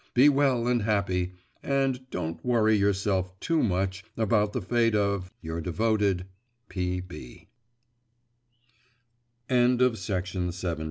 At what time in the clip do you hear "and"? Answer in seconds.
0.67-0.81, 1.61-2.09